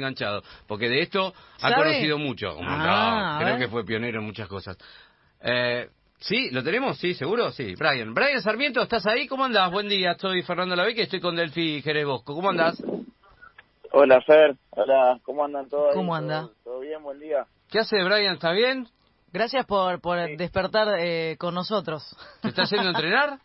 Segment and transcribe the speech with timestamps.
[0.00, 1.74] enganchado, porque de esto ha ¿Sabe?
[1.76, 2.54] conocido mucho.
[2.60, 3.58] Ah, No, a creo ver.
[3.64, 4.76] que fue pionero en muchas cosas.
[5.40, 5.88] Eh,
[6.18, 6.50] ¿Sí?
[6.50, 6.98] ¿Lo tenemos?
[6.98, 7.74] Sí, seguro, sí.
[7.76, 8.12] Brian.
[8.14, 9.26] Brian Sarmiento, ¿estás ahí?
[9.26, 9.70] ¿Cómo andás?
[9.70, 12.34] Buen día, estoy Fernando Laveque, estoy con Delfi Jerez Bosco.
[12.34, 12.82] ¿Cómo andás?
[13.92, 15.88] Hola Fer, hola, ¿cómo andan todos?
[15.90, 15.94] ahí?
[15.94, 16.48] ¿Cómo ¿Todo- anda?
[16.64, 17.02] ¿Todo, bien?
[17.02, 17.46] Buen día.
[17.70, 18.34] ¿Qué hace Brian?
[18.34, 18.86] ¿Está bien?
[19.32, 20.36] Gracias por, por Sí.
[20.36, 22.04] despertar eh, con nosotros.
[22.42, 23.38] ¿Te está haciendo entrenar?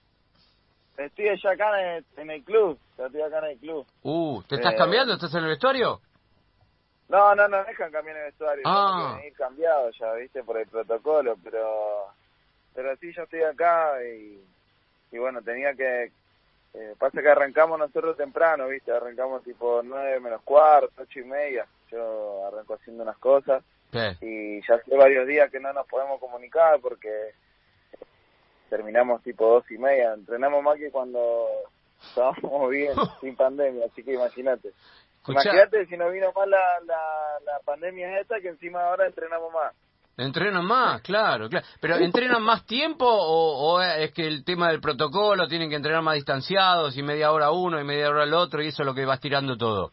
[0.98, 3.86] Estoy ya acá en el, en el club, estoy acá en el club.
[4.04, 4.78] Uh, ¿te estás Eh.
[4.78, 5.14] cambiando?
[5.14, 6.02] ¿Estás en el vestuario?
[7.12, 9.16] No, no, no dejan cambiar el vestuario, Ah.
[9.18, 12.08] venir cambiado ya, viste, por el protocolo, pero
[12.74, 14.42] pero sí, yo estoy acá y,
[15.12, 16.12] y bueno, tenía que...
[16.74, 21.68] eh, pasa que arrancamos nosotros temprano, viste, arrancamos tipo nueve menos cuarto, ocho y media,
[21.92, 24.16] yo arranco haciendo unas cosas ¿Qué?
[24.22, 27.34] y ya hace varios días que no nos podemos comunicar porque
[28.70, 31.48] terminamos tipo dos y media, entrenamos más que cuando
[32.02, 34.72] estábamos bien, sin pandemia, así que imagínate.
[35.22, 39.54] Escuchá, Imagínate si no vino más la, la, la pandemia esta, que encima ahora entrenamos
[39.54, 39.74] más.
[40.18, 41.02] ¿entrenan más?
[41.02, 41.66] Claro, claro.
[41.80, 46.02] ¿Pero entrenan más tiempo o, o es que el tema del protocolo tienen que entrenar
[46.02, 48.94] más distanciados y media hora uno y media hora el otro y eso es lo
[48.94, 49.92] que va estirando todo?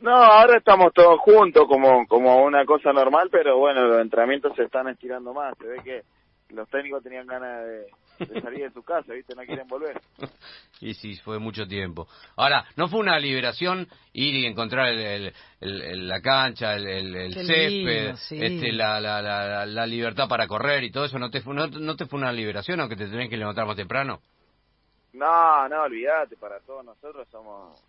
[0.00, 4.64] No, ahora estamos todos juntos como, como una cosa normal, pero bueno, los entrenamientos se
[4.64, 5.56] están estirando más.
[5.58, 6.02] Se ve que
[6.54, 7.86] los técnicos tenían ganas de,
[8.18, 9.34] de salir de su casa, ¿viste?
[9.34, 10.00] No quieren volver.
[10.80, 12.06] Y sí, fue mucho tiempo.
[12.36, 16.86] Ahora, ¿no fue una liberación ir y encontrar el, el- el- el- la cancha, el,
[16.86, 18.38] el- el Qué césped, lindo, sí.
[18.44, 21.18] este, la, la, la, la libertad para correr y todo eso?
[21.18, 23.74] ¿No te, fue, no, no te fue una liberación aunque te tenés que levantar más
[23.74, 24.20] temprano?
[25.14, 27.82] No, no, olvídate, para todos nosotros somos,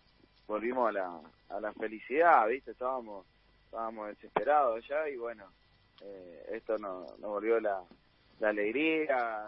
[0.48, 1.20] volvimos a la,
[1.50, 2.72] a la felicidad, ¿viste?
[2.72, 3.24] Estábamos,
[3.66, 5.44] estábamos desesperados ya y bueno,
[6.02, 7.82] eh, esto nos, nos volvió la,
[8.40, 9.46] la alegría,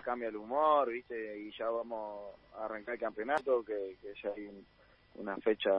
[0.00, 1.38] cambia el humor, ¿viste?
[1.40, 4.66] Y ya vamos a arrancar el campeonato, que, que ya hay un-
[5.16, 5.70] una fecha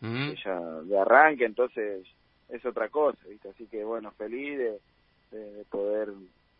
[0.00, 0.30] Mm.
[0.30, 2.06] que ya de arranque, entonces
[2.48, 3.48] es otra cosa, ¿viste?
[3.48, 4.78] Así que bueno, feliz de,
[5.32, 6.10] de- de poder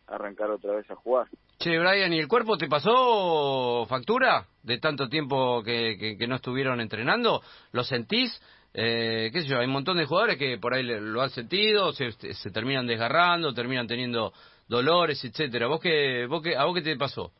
[0.07, 1.27] arrancar otra vez a jugar.
[1.57, 6.35] Che, Brian, ¿y el cuerpo te pasó factura de tanto tiempo que, que, que no
[6.35, 7.41] estuvieron entrenando?
[7.71, 8.39] ¿Lo sentís?
[8.73, 11.93] Eh, qué sé yo, hay un montón de jugadores que por ahí lo han sentido,
[11.93, 14.33] se, se terminan desgarrando, terminan teniendo
[14.67, 15.67] dolores, etcétera.
[15.67, 17.31] ¿Vos qué, vos qué, ¿A vos qué te pasó?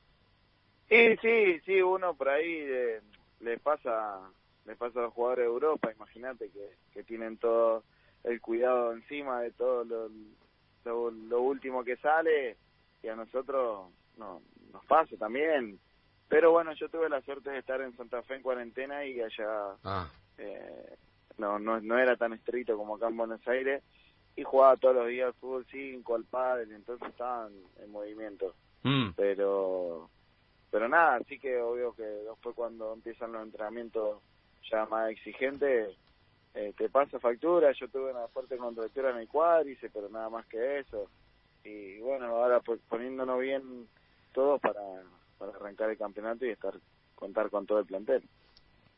[0.89, 3.01] Sí, sí, sí, uno por ahí eh,
[3.41, 4.19] le pasa
[4.65, 7.83] le pasa a los jugadores de Europa, imagínate que, que tienen todo
[8.23, 10.09] el cuidado encima de todo lo,
[10.83, 12.57] lo, lo último que sale
[13.03, 14.41] y a nosotros no,
[14.73, 15.79] nos pasa también.
[16.27, 19.75] Pero bueno, yo tuve la suerte de estar en Santa Fe en cuarentena y allá
[19.83, 20.09] Ah,
[20.39, 20.95] eh,
[21.37, 23.83] no, no, no era tan estricto como acá en Buenos Aires
[24.35, 28.53] y jugaba todos los días al fútbol 5, al pádel, entonces estaban en movimiento
[28.83, 29.11] mm.
[29.15, 30.09] pero
[30.71, 34.19] pero nada, así que obvio que después cuando empiezan los entrenamientos
[34.69, 35.95] ya más exigentes,
[36.53, 40.45] eh, te pasa factura, yo tuve una fuerte contractura en el cuádriceps, pero nada más
[40.47, 41.09] que eso,
[41.63, 43.87] y bueno, ahora pues, poniéndonos bien
[44.33, 44.81] todos para,
[45.37, 46.73] para arrancar el campeonato y estar
[47.15, 48.23] contar con todo el plantel.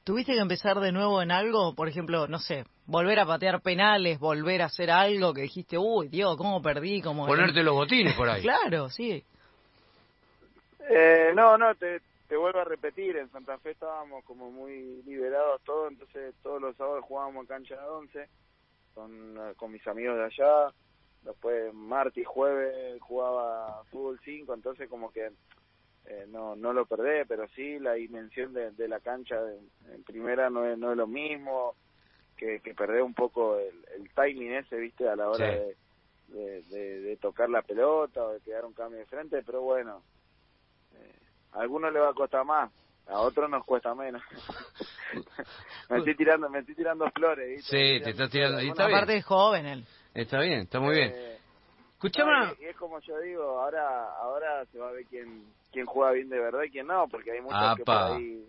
[0.08, 1.76] ¿Tuviste que empezar de nuevo en algo?
[1.76, 6.08] Por ejemplo, no sé, volver a patear penales, volver a hacer algo que dijiste, uy,
[6.08, 7.02] Dios, ¿cómo perdí?
[7.02, 7.26] ¿Cómo...
[7.26, 8.42] Ponerte los botines por ahí.
[8.48, 9.22] Claro, sí.
[10.90, 15.62] Eh, no, no, te, te vuelvo a repetir, en Santa Fe estábamos como muy liberados
[15.66, 18.30] todos, entonces todos los sábados jugábamos en cancha de 11
[18.94, 20.72] con, con mis amigos de allá,
[21.24, 25.32] después martes y jueves jugaba fútbol 5, entonces como que
[26.10, 29.60] eh, no no lo perdé, pero sí la dimensión de, de la cancha de-
[29.94, 31.76] en primera no es, no es lo mismo,
[32.38, 35.58] que, que perder un poco el, el timing ese, viste, a la hora Sí.
[35.58, 35.78] de,
[36.40, 40.04] de, de- de tocar la pelota o de pegar un cambio de frente, pero bueno,
[40.94, 41.20] eh,
[41.54, 42.72] a algunos le va a costar más,
[43.08, 44.22] a otros nos cuesta menos.
[45.90, 47.64] me estoy tirando, me estoy tirando flores, ¿viste?
[47.98, 48.98] Sí, te estás tirando- y está bien.
[48.98, 49.86] Aparte es joven él.
[50.14, 51.37] Está bien, está muy bien.
[51.98, 55.86] Escuchame, y, y es como yo digo, ahora ahora se va a ver quién quién
[55.86, 58.46] juega bien de verdad y quién no, porque hay muchos que por ahí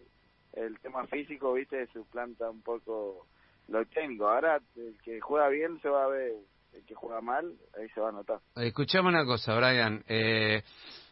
[0.52, 3.26] el tema físico, viste, suplanta un poco
[3.68, 4.28] lo técnico.
[4.28, 6.32] Ahora el que juega bien se va a ver,
[6.74, 8.38] el que juega mal, ahí se va a notar.
[8.56, 10.04] escuchame una cosa, Brian.
[10.08, 10.62] Eh,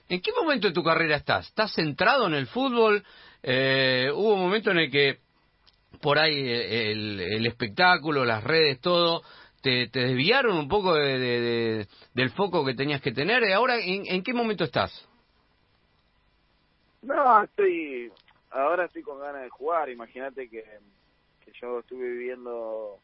[0.08, 1.46] ¿En qué momento de tu carrera estás?
[1.48, 3.04] ¿Estás centrado en el fútbol?
[3.42, 5.18] Eh, ¿Hubo un momento en el que
[6.00, 9.22] por ahí el, el espectáculo, las redes, todo,
[9.66, 13.42] te, te desviaron un poco de, de- de- del foco que tenías que tener?
[13.42, 14.92] ¿Y ahora en, en qué momento estás?
[17.02, 18.12] No, estoy
[18.50, 19.88] ahora estoy con ganas de jugar.
[19.90, 20.62] Imagínate que,
[21.44, 23.00] que yo estuve viviendo,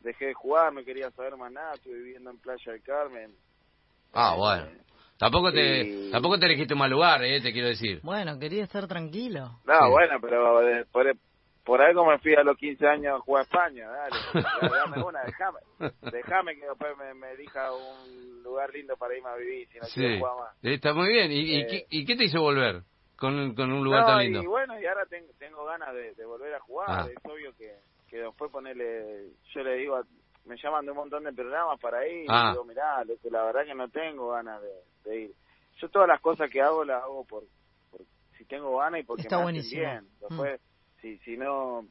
[0.00, 3.34] dejé de jugar, no quería saber más nada, estuve viviendo en Playa del Carmen.
[4.14, 4.66] Ah, Eh, bueno.
[5.18, 8.00] Tampoco te, tampoco te elegiste un mal lugar, eh, te quiero decir.
[8.02, 9.60] Bueno, quería estar tranquilo.
[9.64, 9.90] No, Sí.
[9.90, 11.06] bueno, pero de- por,
[11.66, 14.16] por algo me fui a los 15 años a jugar a España, dale,
[14.70, 15.58] dame una, déjame,
[16.12, 19.84] déjame que después me, me elija un lugar lindo para irme a vivir, si no
[19.86, 20.56] Sí, quiero jugar más.
[20.62, 21.30] está muy bien.
[21.32, 22.82] ¿Y, y Eh, qué, y qué te hizo volver
[23.16, 24.42] con, con un lugar No, tan lindo?
[24.42, 26.86] Y bueno, y ahora tengo, tengo ganas de, de volver a jugar.
[26.88, 27.06] Ah.
[27.10, 27.74] Es obvio que,
[28.08, 29.30] que después ponerle.
[29.52, 30.04] Yo le digo, a-
[30.44, 32.26] me llaman de un montón de programas para ir.
[32.28, 32.46] Ah.
[32.48, 35.30] Y digo, mirá, loco, la verdad que no tengo ganas de, de ir.
[35.80, 37.42] Yo todas las cosas que hago las hago por,
[37.90, 38.02] por
[38.38, 39.82] si tengo ganas y porque Está me buenísimo.
[39.84, 40.18] Hacen bien.
[40.20, 40.60] Después,
[41.00, 41.86] si, si no.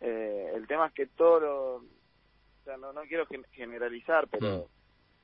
[0.00, 1.74] Eh, el tema es que todo lo.
[1.76, 4.68] O sea, no, no quiero gen- generalizar, pero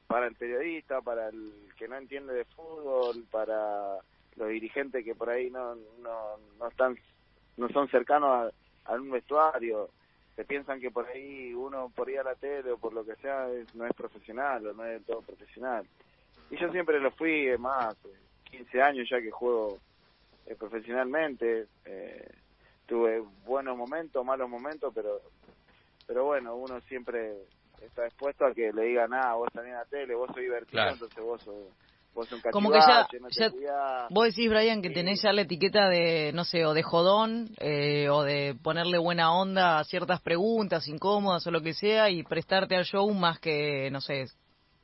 [0.07, 3.99] para el periodista, para el que no entiende de fútbol, para
[4.37, 6.97] los dirigentes que por ahí no no, no están
[7.57, 8.31] no son cercanos
[8.85, 9.91] a, a un vestuario,
[10.35, 13.17] se piensan que por ahí uno por ir a la tele o por lo que
[13.17, 15.87] sea es- no es profesional o no es del todo profesional.
[16.51, 19.81] Y yo siempre lo fui, más, eh, 15 años ya que juego
[20.47, 22.29] eh, profesionalmente, eh,
[22.87, 25.21] tuve buenos momentos, malos momentos, pero
[26.07, 27.35] pero bueno, uno siempre
[27.83, 30.83] está expuesto a que le digan, ah, vos salís en la tele, vos sos divertido,
[30.83, 30.93] Claro.
[30.95, 31.75] entonces vos sos,
[32.15, 34.13] vos sos un Como que ya- no te ya- cuidás.
[34.13, 34.95] Vos decís, Brian, que Sí.
[34.95, 39.33] tenés ya la etiqueta de, no sé, o de jodón, eh, o de ponerle buena
[39.35, 43.91] onda a ciertas preguntas incómodas o lo que sea, y prestarte al show más que,
[43.91, 44.27] no sé,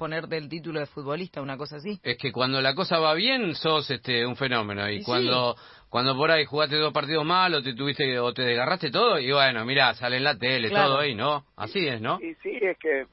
[0.03, 2.01] ponerte el título de futbolista, una cosa así.
[2.03, 5.05] Es que cuando la cosa va bien sos este un fenómeno y Y sí.
[5.05, 5.55] cuando
[5.89, 9.31] cuando por ahí jugaste dos partidos mal o te tuviste o te desgarraste todo y
[9.31, 10.89] bueno, mirá, sale en la tele Claro.
[10.89, 11.45] todo ahí, ¿no?
[11.55, 12.19] Así es, ¿no?
[12.21, 13.07] Y sí, es que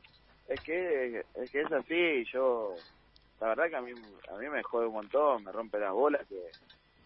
[0.48, 2.74] es que es que es así, yo
[3.40, 6.26] la verdad que a mí a mí me jode un montón, me rompe las bolas
[6.28, 6.42] que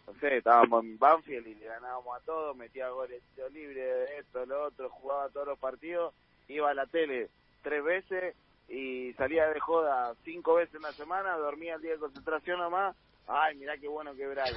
[0.07, 3.21] no sé, estábamos en Banfield y le ganábamos a todos, metía goles
[3.51, 6.13] libre, esto, lo otro, jugaba todos los partidos,
[6.47, 7.27] iba a la tele
[7.63, 8.35] tres veces
[8.73, 12.95] y salía de joda cinco veces en la semana, dormía el día de concentración nomás,
[13.27, 14.47] ay, mirá qué bueno que Brian.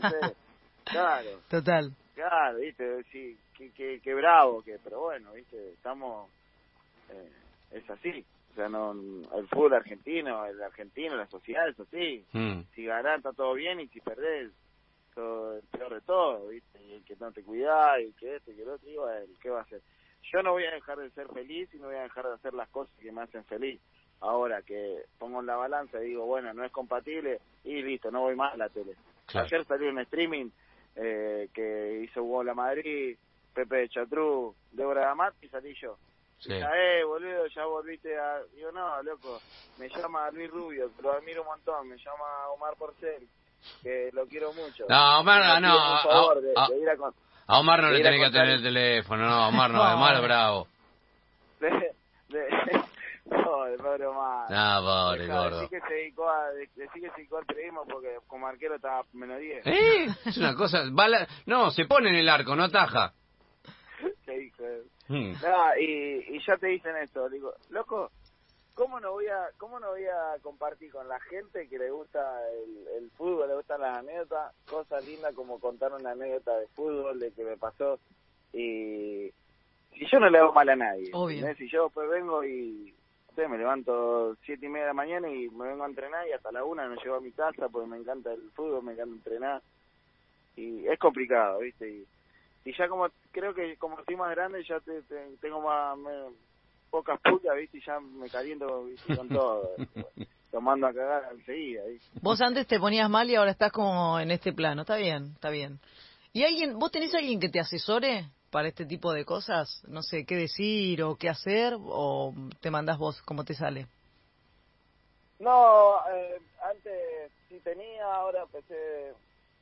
[0.00, 0.36] no sé,
[0.84, 1.28] claro.
[1.50, 1.92] Total.
[2.14, 6.30] Claro, viste, sí, que, que, que bravo, que, pero bueno, viste, estamos,
[7.10, 7.30] eh,
[7.72, 12.62] es así, o sea, no, el fútbol argentino, el argentino, la sociedad es así, Mm.
[12.74, 14.52] si ganás está todo bien y si perdés,
[15.14, 18.36] todo, el peor de todo, viste, y el que no te cuida, y el que
[18.36, 19.82] este, y que el otro, y bueno, ¿qué va a hacer?
[20.30, 22.54] Yo no voy a dejar de ser feliz y no voy a dejar de hacer
[22.54, 23.80] las cosas que me hacen feliz.
[24.20, 28.20] Ahora que pongo en la balanza y digo, bueno, no es compatible, y listo, no
[28.20, 28.94] voy más a la tele.
[29.26, 29.46] Claro.
[29.46, 30.48] Ayer salió un streaming
[30.94, 33.16] eh, que hizo Hugo La Madrid,
[33.52, 35.96] Pepe de Chatrú, Débora Damat y salí yo.
[36.38, 36.50] Sí.
[36.58, 38.42] Ya, eh, boludo, ya volviste a...
[38.54, 39.40] Digo, no, loco,
[39.78, 43.28] me llama Luis Rubio, que lo admiro un montón, me llama Omar Porcel,
[43.82, 44.84] que lo quiero mucho.
[44.88, 47.14] No, Omar, no, pide un favor de, a- de ir a con-
[47.46, 50.68] A Omar no le tenés que atender el teléfono, no, Omar no, Omar es bravo.
[51.60, 51.70] de,
[52.28, 52.48] de,
[53.26, 54.50] no, de pobre Omar.
[54.50, 55.60] No, pobre Dejá, gordo.
[55.60, 58.76] Decí que se dedicó a, de- decí que se dedicó al periodismo porque como arquero
[58.76, 59.66] estaba menos 10.
[59.66, 60.06] ¿Eh?
[60.26, 63.12] Es una cosa, va la- no, se pone en el arco, no ataja.
[64.24, 65.32] Qué hijo de- Mm.
[65.42, 68.12] No, y, y ya te dicen esto, digo, loco,
[68.74, 72.20] ¿cómo no voy a cómo no voy a compartir con la gente que le gusta
[72.50, 77.18] el, el fútbol, le gustan las anécdotas, cosas lindas como contar una anécdota de fútbol,
[77.18, 78.00] de que me pasó,
[78.52, 79.32] y
[79.90, 81.54] si yo no le hago mal a nadie, Obvio.
[81.56, 82.94] si yo pues vengo y
[83.28, 86.26] no sé, me levanto siete y media de la mañana y me vengo a entrenar
[86.28, 88.92] y hasta la una me llevo a mi casa porque me encanta el fútbol, me
[88.92, 89.62] encanta entrenar,
[90.54, 91.88] y es complicado, ¿viste?
[91.90, 92.06] Y,
[92.64, 96.34] y ya como creo que como estoy más grande ya te, te- tengo más me-
[96.92, 99.16] pocas putas viste y ya me caliento ¿viste?
[99.16, 99.70] con todo
[100.52, 102.06] lo mando a cagar enseguida ¿viste?
[102.20, 104.82] Vos antes te ponías mal y ahora estás como en este plano.
[104.82, 105.80] Está bien, está bien.
[106.34, 109.82] ¿Y alguien, vos tenés alguien que te asesore para este tipo de cosas?
[109.88, 113.86] No sé, qué decir o qué hacer, o te mandás vos como te sale.
[115.38, 119.14] no eh, antes sí tenía ahora empecé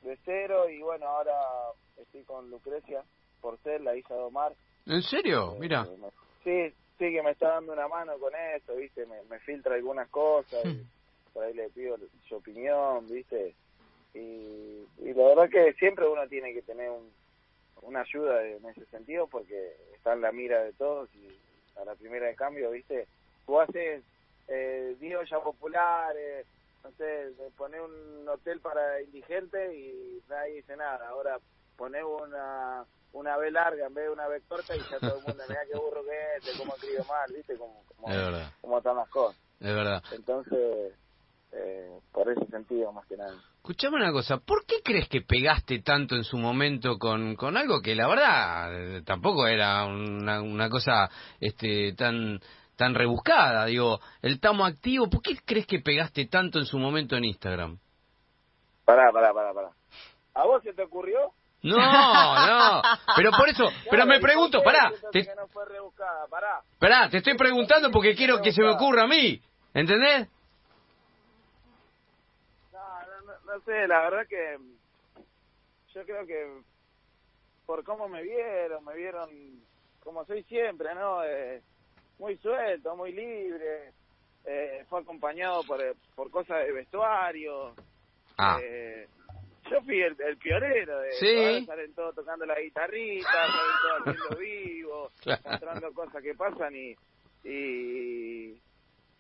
[0.02, 1.32] de cero y bueno ahora
[1.96, 3.02] estoy con Lucrecia
[3.40, 4.54] Porcel la hija de Omar
[4.86, 5.54] ¿En serio?
[5.54, 5.84] Eh, Mira.
[5.84, 6.10] me-
[6.44, 10.08] sí sí que me está dando una mano con eso viste me, me filtra algunas
[10.08, 10.86] cosas y
[11.32, 11.96] por ahí le pido
[12.28, 13.54] su opinión viste
[14.14, 17.10] y, y la verdad que siempre uno tiene que tener un,
[17.82, 21.28] una ayuda en ese sentido porque está en la mira de todos y
[21.80, 23.06] a la primera de cambio viste
[23.46, 24.02] tú haces
[24.48, 26.46] eh, ya populares
[26.82, 31.08] no sé poner un hotel para indigentes y nadie dice nada.
[31.08, 31.38] Ahora
[31.76, 35.24] poner una una B larga en vez de una B corta y ya todo el
[35.26, 35.99] mundo mira qué burro
[36.42, 37.58] este, cómo escribe mal viste Es
[38.60, 40.02] cómo están las cosas es verdad.
[40.12, 40.94] entonces
[41.52, 45.82] eh, por ese sentido más que nada Escuchame una cosa, ¿por qué crees que pegaste
[45.82, 50.70] tanto en su momento con, con algo que la verdad eh, tampoco era una, una
[50.70, 52.40] cosa este tan
[52.76, 53.66] tan rebuscada?
[53.66, 57.78] Digo, el tamo activo, ¿por qué crees que pegaste tanto en su momento en Instagram?
[58.86, 59.70] Pará, pará, pará, pará.
[60.34, 62.82] ¿A vos se te ocurrió No, no.
[63.16, 64.92] Pero por eso, pero me pregunto, pará.
[65.12, 67.10] Te, Que no fue rebuscada, pará.
[67.10, 69.40] te estoy preguntando porque quiero que se me ocurra a mí.
[69.74, 70.28] ¿Entendés?
[72.72, 74.58] No, no, sé, la verdad que
[75.94, 76.62] yo creo que
[77.66, 79.30] por cómo me vieron, me vieron
[80.02, 81.22] como soy siempre, ¿no?
[81.24, 81.62] Eh,
[82.18, 83.92] muy suelto, muy libre.
[84.44, 87.74] Eh, fue acompañado por, eh, por cosas de vestuario.
[88.38, 88.58] Ah.
[88.62, 89.06] Eh,
[89.70, 91.36] yo fui el, el pionero de Sí.
[91.36, 95.42] ahora salen todos tocando la guitarrita, salen todos haciendo vivo, Claro.
[95.44, 96.94] mostrando cosas que pasan y,
[97.44, 98.60] y,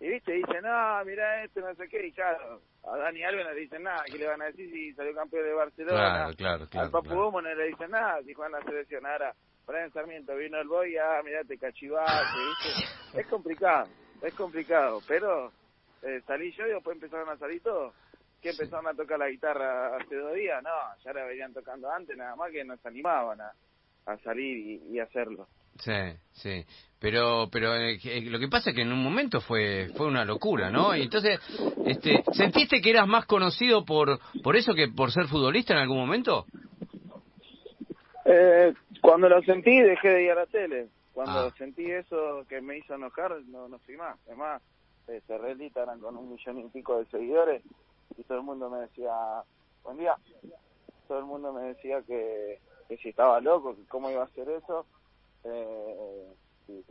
[0.00, 3.52] y viste, dicen, no, mira esto, no sé qué, y claro, a Dani Alves no
[3.52, 5.96] le dicen nada, ¿qué le van a decir si salió campeón de Barcelona?
[5.96, 7.20] Claro, claro, claro, Al Papu claro.
[7.30, 9.34] Gómez no le dicen nada, si juegan la selección, ahora
[9.66, 12.88] Brian Sarmiento vino el boy, ah, mirá, te cachivaste, viste,
[13.20, 13.88] es complicado,
[14.22, 15.52] es complicado, pero
[16.02, 17.94] eh, salí yo y después empezaron a salir todos.
[18.40, 20.70] Que empezaron a tocar la guitarra hace dos días, no,
[21.04, 23.52] ya la venían tocando antes, nada más que nos animaban a,
[24.06, 25.46] a salir y, y hacerlo.
[25.78, 25.92] Sí,
[26.32, 26.64] sí.
[26.98, 30.24] Pero, pero eh, que- lo que pasa es que en un momento fue, fue una
[30.24, 30.94] locura, ¿no?
[30.96, 31.38] Y entonces,
[31.86, 35.98] este, ¿sentiste que eras más conocido por, por eso que por ser futbolista en algún
[35.98, 36.44] momento?
[38.24, 40.88] Eh, cuando lo sentí dejé de ir a la tele.
[41.12, 41.54] Cuando Ah.
[41.58, 44.18] sentí eso que me hizo enojar, no, no fui más.
[44.28, 44.62] Es más,
[45.08, 47.62] eh, cerré el Instagram con un millón y pico de seguidores
[48.16, 49.12] y todo el mundo me decía,
[49.84, 50.14] buen día.
[51.08, 54.48] Todo el mundo me decía que, que si estaba loco, que cómo iba a hacer
[54.48, 54.86] eso.
[55.44, 56.32] Eh,
[56.68, 56.84] y,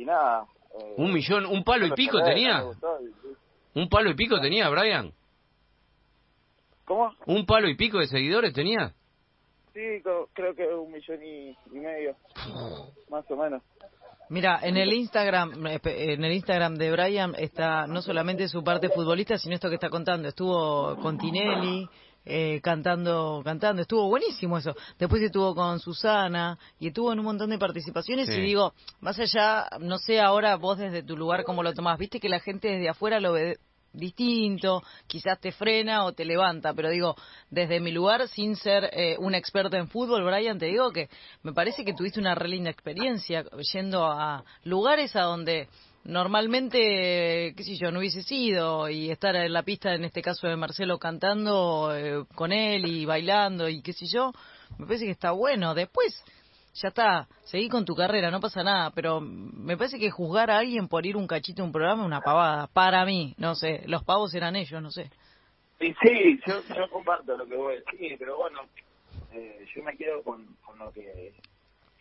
[0.00, 0.46] y nada.
[0.80, 2.64] eh, ¿Un millón, un palo y pico tenía?
[3.74, 5.12] ¿Un palo y pico tenía, Brian?
[6.84, 7.14] ¿Cómo?
[7.26, 8.92] ¿Un palo y pico de seguidores tenía?
[9.72, 12.16] Sí, creo que un millón y, y medio,
[13.08, 13.62] más o menos.
[14.30, 19.36] Mira, en el Instagram, en el Instagram de Brian está no solamente su parte futbolista,
[19.36, 20.28] sino esto que está contando.
[20.28, 21.88] Estuvo con Tinelli
[22.24, 24.72] eh, cantando, cantando, estuvo buenísimo eso.
[25.00, 28.34] Después estuvo con Susana y estuvo en un montón de participaciones Sí.
[28.34, 31.98] y digo, más allá, no sé ahora vos desde tu lugar cómo lo tomás.
[31.98, 33.58] Viste que la gente desde afuera lo ve
[33.92, 37.16] distinto, quizás te frena o te levanta, pero digo,
[37.50, 41.08] desde mi lugar, sin ser eh, un experto en fútbol, Brian, te digo que
[41.42, 45.68] me parece que tuviste una re linda experiencia yendo a lugares a donde
[46.04, 50.46] normalmente, qué sé yo, no hubiese sido y estar en la pista, en este caso
[50.46, 54.32] de Marcelo, cantando eh, con él y bailando y qué sé yo,
[54.78, 55.74] me parece que está bueno.
[55.74, 56.22] Después,
[56.74, 60.58] ya está, seguí con tu carrera, no pasa nada, pero me parece que juzgar a
[60.58, 63.82] alguien por ir un cachito a un programa es una pavada, para mí, no sé,
[63.86, 65.10] los pavos eran ellos, no sé.
[65.78, 68.60] Sí, sí, yo, comparto lo que vos decís, pero bueno,
[69.32, 70.46] eh, yo me quedo con,
[70.78, 71.32] lo que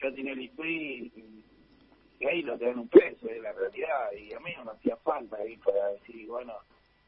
[0.01, 4.33] yo tenía el fui y, ahí lo te dan un peso, es la realidad, y
[4.33, 6.53] a mí no me hacía falta ahí para decir, bueno,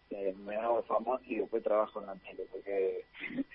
[0.09, 3.05] eh, me hago famoso y después trabajo en la tele, porque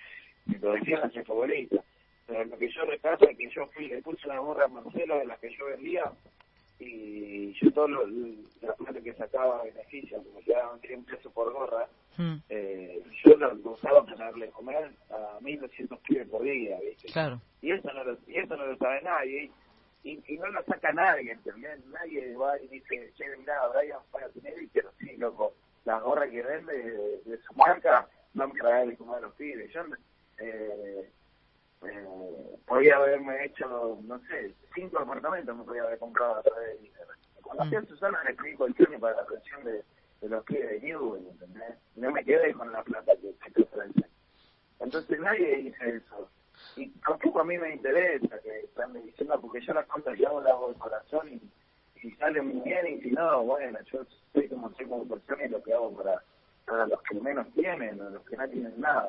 [0.47, 1.83] mi profesión es futbolista.
[2.27, 5.19] Pero lo que yo rescato es que yo fui, le puse una gorra a Marcelo
[5.19, 6.11] de las que yo vendía,
[6.79, 8.07] y yo todo lo,
[8.61, 13.37] la plata que sacaba beneficio, como se daban 100 pesos por gorra, Mm, eh, yo
[13.37, 17.13] lo, usaba para darle de comer a 1.200 pibes por día, ¿viste?
[17.13, 17.41] claro.
[17.61, 19.51] Y eso no lo, y eso no lo sabe nadie.
[20.03, 21.85] Y, y no lo saca nadie, ¿entendés?
[21.87, 25.53] Nadie va y dice, che, mirá, Brian para tener, pero sí, loco,
[25.85, 29.35] la gorra que vende de, de su marca, no me darle de comer a los
[29.35, 29.73] pibes.
[29.73, 29.83] Yo,
[30.39, 31.11] eh,
[31.91, 36.87] eh, podía haberme hecho, no sé, cinco apartamentos me podía haber comprado a través de
[36.87, 37.19] Instagram.
[37.43, 37.69] Cuando Mm.
[37.69, 39.85] fui a Susana le pedí colchones para la pensión de,
[40.21, 41.75] de los pibes de Newell, ¿entendés?
[41.97, 44.07] No me quedé con la plata que, que te ofrecen.
[44.81, 46.31] Entonces nadie dice eso.
[46.77, 50.53] Y tampoco a mí me interesa que están diciendo, porque yo las cosas yo las
[50.53, 51.41] hago de corazón y
[52.01, 54.01] si salen muy bien y si no, bueno, yo
[54.35, 56.23] soy como soy como persona y lo que hago para,
[56.67, 59.09] para los que menos tienen o los que no tienen nada.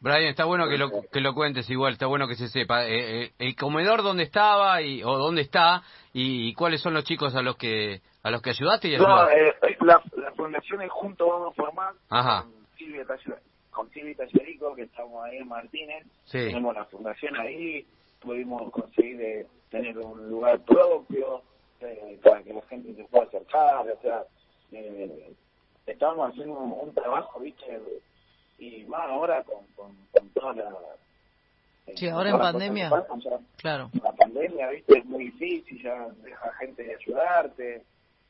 [0.00, 2.86] Brian, está bueno que lo, que lo cuentes igual, está bueno que se sepa.
[2.86, 7.34] Eh, eh, el comedor dónde estaba y, o dónde está y, cuáles son los chicos
[7.34, 9.48] a los que a los que ayudaste y No, ayudaste.
[9.72, 12.42] eh, la, la fundación es Juntos Vamos a Formar Ajá.
[12.42, 13.40] con Silvia, Taller-
[13.70, 16.04] con Silvia Tallerico, que estamos ahí en Martínez.
[16.24, 16.38] Sí.
[16.38, 17.86] Tenemos la fundación ahí,
[18.20, 21.42] pudimos conseguir eh, tener un lugar propio
[21.80, 24.22] eh, para que la gente se pueda acercar, o sea,
[25.86, 27.80] eh, estamos haciendo un, un trabajo, viste,
[28.58, 30.70] y más ahora con, con, con toda la...
[31.86, 32.90] eh, Sí, ahora en pandemia.
[33.56, 33.90] Claro.
[34.02, 37.82] la pandemia, viste, es muy difícil, ya deja gente de ayudarte.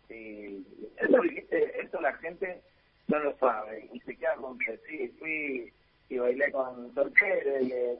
[0.09, 0.65] Y
[0.99, 2.61] eso, viste, eso la gente
[3.09, 3.89] no lo sabe.
[3.93, 5.73] Y se queda con que sí, fui
[6.09, 7.99] y bailé con Torquere, que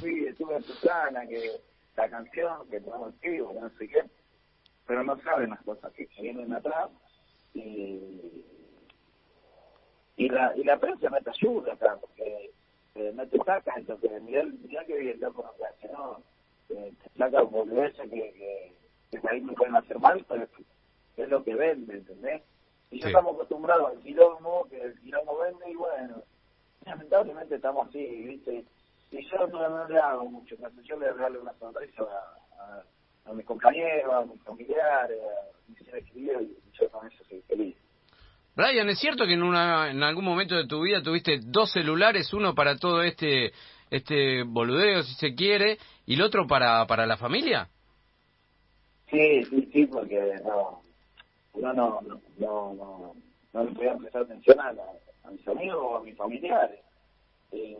[0.00, 1.52] fui, estuve en Susana, que
[1.96, 4.02] la canción, que tomamos vivo, no sé qué.
[4.86, 6.88] Pero no saben las cosas que vienen atrás.
[7.54, 8.44] Y,
[10.16, 12.50] y la y la prensa no te ayuda acá, porque
[12.94, 16.22] eh, no te sacas entonces mirá, mirá que bien loco no te hace, no,
[16.70, 18.76] eh, te saca boludeces que, que,
[19.10, 20.50] que por ahí me pueden hacer mal, pero es,
[21.16, 22.42] es lo que vende, ¿entendés?
[22.90, 23.06] Y Sí.
[23.08, 26.22] estamos acostumbrados al quilombo, que el quilombo vende y bueno,
[26.84, 28.64] lamentablemente estamos así, ¿viste?
[29.10, 32.84] Y yo no, no le hago mucho caso, yo le regalo una sonrisa a, a,
[33.24, 37.42] a mis compañeros, a mis familiares, a mis seres queridos y yo con eso soy
[37.42, 37.76] feliz.
[38.56, 42.32] Brian, ¿es cierto que en, una, en algún momento de tu vida tuviste dos celulares,
[42.32, 43.52] uno para todo este
[43.90, 47.68] este boludeo, si se quiere, y el otro para, para la familia?
[49.10, 50.82] Sí, sí, sí, porque no,
[51.54, 52.00] no, no,
[52.38, 53.14] no, no,
[53.52, 54.72] no le podía prestar atención a,
[55.30, 56.80] mis amigos o a mis familiares.
[57.52, 57.76] Y,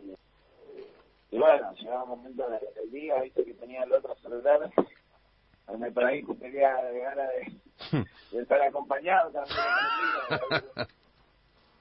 [1.31, 4.69] y bueno, llegaba un momento del día, viste, que tenía el otro celular,
[5.67, 9.57] donde por ahí tenía de ganas de, de estar acompañado también.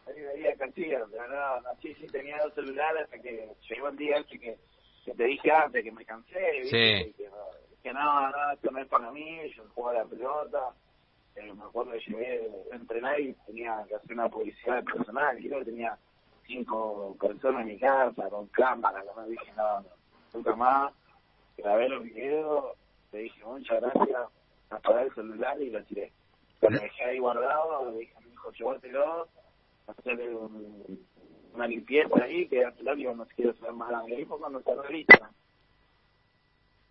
[0.06, 3.96] Ahí veía canciones, pero no, no, sí, sí, tenía dos celulares hasta que llegó el
[3.96, 4.56] día ese que,
[5.04, 7.02] que te dije antes, que me cansé, ¿viste?
[7.02, 7.10] Sí.
[7.10, 7.36] Y que, no,
[7.82, 10.74] que no, no, esto no es para mí, yo jugaba la pelota,
[11.34, 15.58] eh, me acuerdo que llegué a entrenar y tenía que hacer una publicidad personal, creo
[15.58, 15.98] que tenía
[16.46, 19.88] cinco personas en mi casa, con cámara, que me dije, no, no,
[20.32, 20.92] nunca más,
[21.56, 22.76] grabé los videos,
[23.10, 24.28] te dije, muchas gracias,
[24.70, 26.12] apagué el celular y lo tiré.
[26.62, 29.28] Lo dejé ahí guardado, le dije a mi hijo, llévatelo,
[29.86, 31.06] hacerle un-
[31.54, 34.04] una limpieza ahí, que al final yo no quiero saber más nada.
[34.06, 35.32] Ahí fue cuando cerré el Instagram.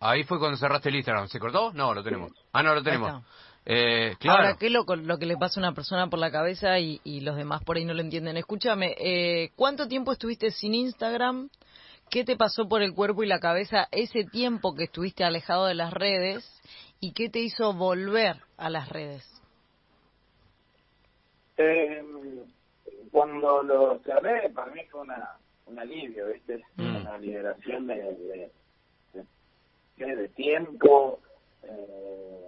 [0.00, 1.28] Ahí fue cuando cerraste el Instagram.
[1.28, 1.72] ¿Se cortó?
[1.72, 2.32] No, lo tenemos.
[2.52, 3.22] Ah, no, lo tenemos.
[3.64, 4.38] Eh, claro.
[4.44, 7.00] Ahora, ¿qué es lo, lo que le pasa a una persona por la cabeza y,
[7.02, 8.36] y los demás por ahí no lo entienden?
[8.36, 11.48] Escúchame, eh, ¿cuánto tiempo estuviste sin Instagram?
[12.10, 15.74] ¿Qué te pasó por el cuerpo y la cabeza ese tiempo que estuviste alejado de
[15.74, 16.44] las redes?
[17.00, 19.24] ¿Y qué te hizo volver a las redes?
[21.58, 22.02] Eh,
[23.10, 25.36] cuando lo cerré, para mí fue una,
[25.66, 26.62] un alivio, ¿viste?
[26.76, 26.96] Mm.
[26.96, 28.52] Una liberación de, de,
[29.96, 31.20] de, de tiempo.
[31.62, 32.46] Eh,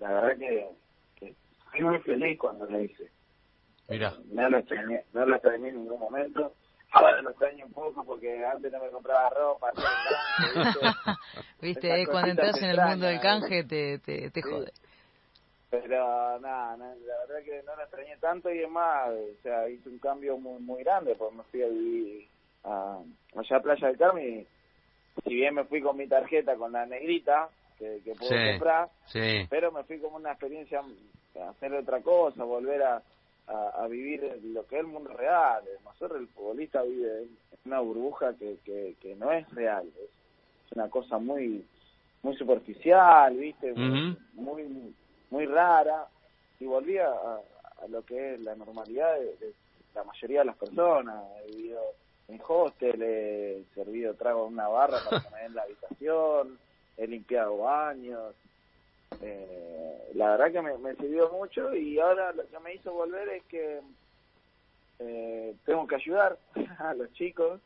[0.00, 0.68] la verdad que,
[1.16, 1.34] que
[1.70, 3.10] fui muy feliz cuando lo hice.
[3.88, 4.14] Mira.
[4.26, 6.52] No lo extrañé, no lo extrañé en ningún momento.
[6.92, 9.72] Ahora lo extraño un poco porque antes no me compraba ropa.
[11.60, 12.02] ¿viste?
[12.02, 14.48] Eh, Cuando entras en el mundo del canje te, te, te Sí.
[14.50, 14.72] jode.
[15.70, 19.68] Pero nada, nada, la verdad que no lo extrañé tanto y es más, o sea,
[19.68, 22.26] hice un cambio muy muy grande porque me fui a vivir
[22.64, 23.00] a,
[23.36, 24.46] allá a Playa del Carmen y
[25.24, 28.48] si bien me fui con mi tarjeta con la negrita que, que puedo Sí.
[28.52, 29.46] comprar, Sí.
[29.50, 30.82] pero me fui como una experiencia
[31.50, 33.02] hacer otra cosa, volver a,
[33.48, 35.64] a, a vivir lo que es el mundo real.
[35.84, 37.30] Nosotros el futbolista vive en
[37.64, 41.64] una burbuja que, que, que no es real, es una cosa muy
[42.22, 43.72] muy superficial, ¿viste?
[43.74, 44.94] Muy, muy,
[45.30, 46.06] muy rara
[46.60, 47.14] y volví a,
[47.88, 49.54] lo que es la normalidad de, de
[49.94, 51.22] la mayoría de las personas.
[51.44, 51.80] He vivido
[52.28, 56.58] en hostel, he servido trago en una barra para me den la habitación,
[56.96, 58.34] he limpiado baños.
[59.20, 63.28] Eh, la verdad que me, me sirvió mucho y ahora lo que me hizo volver
[63.28, 63.80] es que
[65.00, 66.38] eh, tengo que ayudar
[66.78, 67.60] a los chicos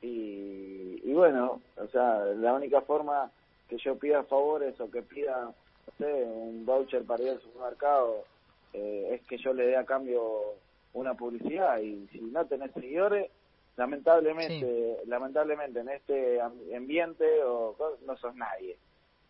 [0.00, 3.30] y, y bueno, o sea, la única forma
[3.68, 8.24] que yo pida favores o que pida, no sé, un voucher para ir al supermercado
[8.72, 10.54] eh, es que yo le dé a cambio
[10.92, 13.30] una publicidad y si no tenés seguidores,
[13.76, 17.76] lamentablemente, lamentablemente en este am- ambiente o
[18.06, 18.76] no sos nadie.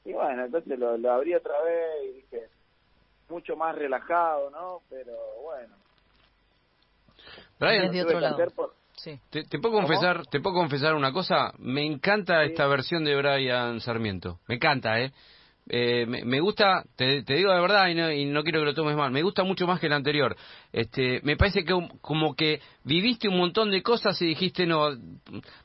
[0.04, 2.48] Y bueno, entonces lo, lo abrí otra vez y dije,
[3.28, 4.80] mucho más relajado, ¿no?
[4.88, 5.74] Pero bueno.
[7.58, 8.34] Brian, tuve otro lado.
[8.34, 9.18] hacer por- Sí.
[9.30, 9.86] ¿te, te puedo ¿Cómo?
[9.86, 11.52] confesar, te puedo confesar una cosa?
[11.58, 12.50] Me encanta Sí.
[12.50, 14.40] esta versión de Brian Sarmiento.
[14.46, 15.12] Me encanta, ¿eh?
[15.72, 18.74] Eh, me, me gusta, te, digo de verdad y no, y no quiero que lo
[18.74, 20.36] tomes mal, me gusta mucho más que el anterior.
[20.72, 24.88] Este, me parece que como que viviste un montón de cosas y dijiste, no,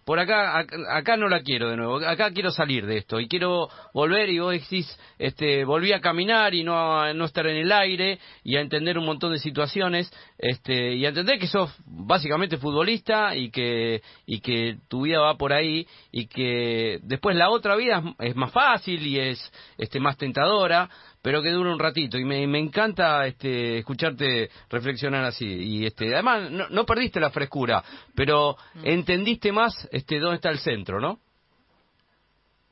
[0.03, 3.27] por acá, acá, acá no la quiero de nuevo, acá quiero salir de esto y
[3.27, 4.85] quiero volver y vos decís,
[5.17, 8.99] este, volví a caminar y no a no estar en el aire y a entender
[8.99, 14.39] un montón de situaciones, este, y a entender que sos básicamente futbolista y que, y
[14.41, 18.51] que tu vida va por ahí y que después la otra vida es, es más
[18.51, 20.89] fácil y es, este, más tentadora,
[21.21, 26.13] pero que dura un ratito y me, me encanta este escucharte reflexionar así y este
[26.13, 27.83] además no, no perdiste la frescura
[28.15, 31.19] pero entendiste más este dónde está el centro no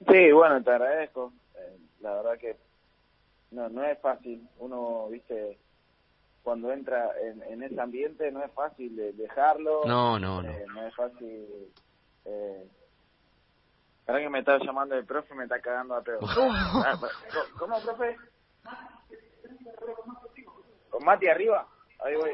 [0.10, 1.32] Sí, bueno, te agradezco.
[1.56, 2.56] Eh, la verdad que
[3.52, 4.48] no no es fácil.
[4.60, 5.58] Uno, viste,
[6.44, 9.82] cuando entra en, en ese ambiente no es fácil de dejarlo.
[9.86, 11.46] no no no Eh, no es fácil.
[12.26, 12.68] Eh,
[14.08, 16.20] Ahora que me está llamando el profe me está cagando a pedo.
[16.86, 18.18] Ah, ¿Cómo, ¿Cómo, profe?
[20.90, 21.68] ¿Con Mati arriba?
[22.04, 22.32] Ahí voy.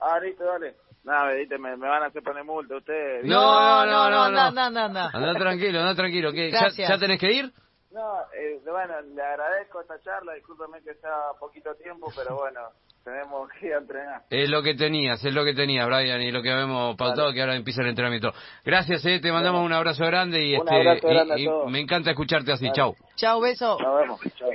[0.00, 0.76] Ah, listo, dale.
[1.04, 1.58] Nada, ¿viste?
[1.58, 3.24] Me, me van a hacer poner multa ustedes.
[3.24, 4.80] No, no, no, no, anda, no.
[4.80, 6.32] anda, anda, tranquilo, anda tranquilo.
[6.32, 6.50] ¿Qué?
[6.50, 6.88] ¿Ya, Gracias.
[6.88, 7.52] ¿Ya tenés que ir?
[7.92, 12.60] No, eh, bueno, le agradezco esta charla, discúlpame que sea poquito tiempo, pero bueno,
[13.06, 14.22] tenemos que ir a entrenar.
[14.28, 17.40] Es lo que tenías, es lo que tenías, Brian, y lo que habíamos pautado, que
[17.40, 18.32] ahora empieza el entrenamiento.
[18.64, 21.46] Gracias, eh, te mandamos un abrazo grande y, Un este, abrazo grande a y- y
[21.46, 21.70] todos.
[21.70, 22.64] me encanta escucharte así.
[22.66, 22.74] Vale.
[22.74, 22.96] Chau.
[23.14, 23.78] Chao, beso.
[23.80, 24.20] Nos vemos.
[24.36, 24.50] Chao.